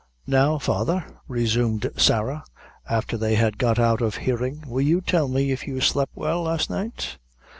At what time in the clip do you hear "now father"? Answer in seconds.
0.25-1.05